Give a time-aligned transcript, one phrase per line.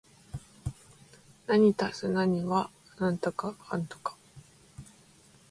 [1.47, 2.13] 一足す一
[2.45, 4.13] は一ー